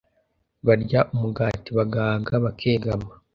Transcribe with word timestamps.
barya 0.65 1.01
umugati 1.13 1.69
bagahaga, 1.77 2.33
bakegama 2.45 3.09